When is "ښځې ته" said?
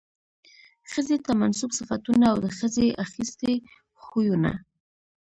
0.91-1.31